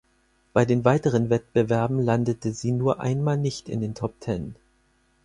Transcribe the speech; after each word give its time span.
Bei 0.51 0.65
den 0.65 0.83
weiteren 0.83 1.29
Wettbewerben 1.29 1.99
landete 2.01 2.53
sie 2.53 2.71
nur 2.71 3.01
einmal 3.01 3.37
nicht 3.37 3.69
in 3.69 3.81
den 3.81 3.93
Top 3.93 4.19
Ten. 4.19 4.55